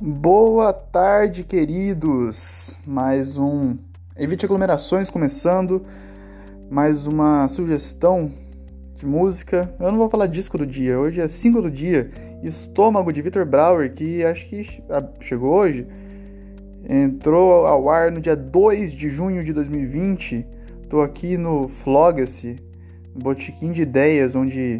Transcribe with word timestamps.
Boa 0.00 0.72
tarde, 0.72 1.42
queridos! 1.42 2.78
Mais 2.86 3.36
um 3.36 3.76
Evite 4.16 4.46
Aglomerações 4.46 5.10
começando, 5.10 5.84
mais 6.70 7.04
uma 7.04 7.48
sugestão 7.48 8.30
de 8.94 9.04
música. 9.04 9.74
Eu 9.80 9.90
não 9.90 9.98
vou 9.98 10.08
falar 10.08 10.28
disco 10.28 10.56
do 10.56 10.64
dia, 10.64 10.96
hoje 10.96 11.20
é 11.20 11.26
single 11.26 11.62
do 11.62 11.70
dia, 11.70 12.12
Estômago 12.44 13.12
de 13.12 13.20
Victor 13.20 13.44
Brauer, 13.44 13.92
que 13.92 14.24
acho 14.24 14.46
que 14.46 14.64
ah, 14.88 15.02
chegou 15.18 15.52
hoje. 15.52 15.84
Entrou 16.88 17.66
ao 17.66 17.90
ar 17.90 18.12
no 18.12 18.20
dia 18.20 18.36
2 18.36 18.92
de 18.92 19.10
junho 19.10 19.42
de 19.42 19.52
2020. 19.52 20.46
Tô 20.88 21.00
aqui 21.00 21.36
no 21.36 21.66
Flogacy, 21.66 22.60
botiquim 23.20 23.72
de 23.72 23.82
ideias, 23.82 24.36
onde 24.36 24.78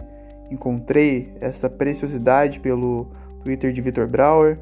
encontrei 0.48 1.35
essa 1.41 1.69
preciosidade 1.69 2.61
pelo 2.61 3.08
Twitter 3.43 3.72
de 3.72 3.80
Victor 3.80 4.07
Brauer. 4.07 4.61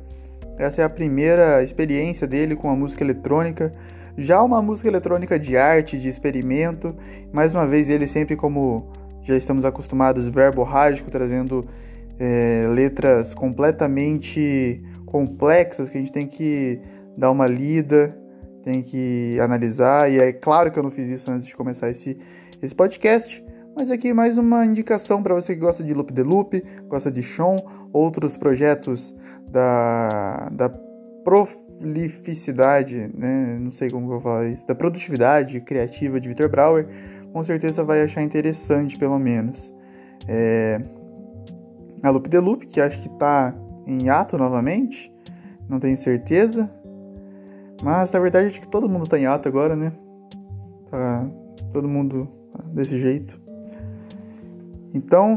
Essa 0.58 0.82
é 0.82 0.84
a 0.84 0.88
primeira 0.88 1.62
experiência 1.62 2.26
dele 2.26 2.56
com 2.56 2.70
a 2.70 2.74
música 2.74 3.04
eletrônica. 3.04 3.72
Já 4.16 4.42
uma 4.42 4.62
música 4.62 4.88
eletrônica 4.88 5.38
de 5.38 5.56
arte, 5.56 5.98
de 5.98 6.08
experimento. 6.08 6.94
Mais 7.32 7.54
uma 7.54 7.66
vez, 7.66 7.90
ele 7.90 8.06
sempre 8.06 8.36
como 8.36 8.90
já 9.22 9.36
estamos 9.36 9.64
acostumados, 9.64 10.26
verborrágico, 10.28 11.10
trazendo 11.10 11.66
é, 12.18 12.66
letras 12.68 13.34
completamente 13.34 14.82
complexas 15.04 15.90
que 15.90 15.98
a 15.98 16.00
gente 16.00 16.12
tem 16.12 16.26
que 16.26 16.80
dar 17.16 17.30
uma 17.30 17.46
lida, 17.46 18.16
tem 18.62 18.82
que 18.82 19.38
analisar. 19.40 20.10
E 20.10 20.18
é 20.18 20.32
claro 20.32 20.70
que 20.70 20.78
eu 20.78 20.82
não 20.82 20.90
fiz 20.90 21.08
isso 21.08 21.30
antes 21.30 21.44
de 21.44 21.54
começar 21.54 21.90
esse, 21.90 22.18
esse 22.62 22.74
podcast. 22.74 23.44
Mas 23.76 23.90
aqui 23.90 24.14
mais 24.14 24.38
uma 24.38 24.64
indicação 24.64 25.22
para 25.22 25.34
você 25.34 25.54
que 25.54 25.60
gosta 25.60 25.84
de 25.84 25.92
Loop 25.92 26.10
de 26.10 26.22
Loop, 26.22 26.64
gosta 26.88 27.10
de 27.10 27.22
Sean, 27.22 27.58
outros 27.92 28.34
projetos 28.34 29.14
da, 29.48 30.48
da 30.50 30.70
prolificidade, 31.22 33.12
né? 33.14 33.58
não 33.60 33.70
sei 33.70 33.90
como 33.90 34.06
eu 34.06 34.12
vou 34.12 34.20
falar 34.22 34.48
isso, 34.48 34.66
da 34.66 34.74
produtividade 34.74 35.60
criativa 35.60 36.18
de 36.18 36.26
Victor 36.26 36.48
Brauer, 36.48 36.88
com 37.34 37.44
certeza 37.44 37.84
vai 37.84 38.00
achar 38.00 38.22
interessante, 38.22 38.96
pelo 38.96 39.18
menos. 39.18 39.70
É... 40.26 40.80
A 42.02 42.08
Loop 42.08 42.30
de 42.30 42.38
Loop, 42.38 42.64
que 42.64 42.80
acho 42.80 42.98
que 43.02 43.08
está 43.08 43.54
em 43.86 44.08
ato 44.08 44.38
novamente, 44.38 45.12
não 45.68 45.78
tenho 45.78 45.98
certeza, 45.98 46.72
mas 47.82 48.10
na 48.10 48.20
verdade 48.20 48.46
acho 48.46 48.60
que 48.62 48.68
todo 48.68 48.88
mundo 48.88 49.04
está 49.04 49.18
em 49.18 49.26
ato 49.26 49.46
agora, 49.46 49.76
né? 49.76 49.92
Tá 50.90 51.28
todo 51.74 51.86
mundo 51.86 52.26
desse 52.72 52.96
jeito. 52.98 53.44
Então, 54.96 55.34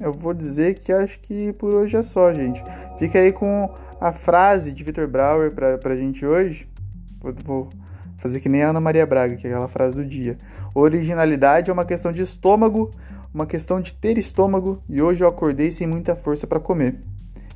eu 0.00 0.12
vou 0.12 0.32
dizer 0.32 0.74
que 0.74 0.92
acho 0.92 1.18
que 1.18 1.52
por 1.54 1.74
hoje 1.74 1.96
é 1.96 2.02
só, 2.02 2.32
gente. 2.32 2.62
Fica 2.96 3.18
aí 3.18 3.32
com 3.32 3.68
a 4.00 4.12
frase 4.12 4.72
de 4.72 4.84
Victor 4.84 5.08
Brauer 5.08 5.50
pra, 5.50 5.76
pra 5.76 5.96
gente 5.96 6.24
hoje. 6.24 6.68
Vou, 7.20 7.34
vou 7.44 7.70
fazer 8.18 8.38
que 8.38 8.48
nem 8.48 8.62
a 8.62 8.70
Ana 8.70 8.80
Maria 8.80 9.04
Braga, 9.04 9.34
que 9.34 9.48
é 9.48 9.50
aquela 9.50 9.66
frase 9.66 9.96
do 9.96 10.04
dia. 10.04 10.38
Originalidade 10.72 11.70
é 11.70 11.72
uma 11.72 11.84
questão 11.84 12.12
de 12.12 12.22
estômago, 12.22 12.92
uma 13.34 13.46
questão 13.46 13.80
de 13.80 13.92
ter 13.92 14.16
estômago, 14.16 14.80
e 14.88 15.02
hoje 15.02 15.24
eu 15.24 15.28
acordei 15.28 15.72
sem 15.72 15.86
muita 15.86 16.14
força 16.14 16.46
para 16.46 16.60
comer. 16.60 17.00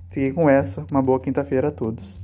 Fiquei 0.08 0.32
com 0.32 0.50
essa. 0.50 0.84
Uma 0.90 1.00
boa 1.00 1.20
quinta-feira 1.20 1.68
a 1.68 1.72
todos. 1.72 2.21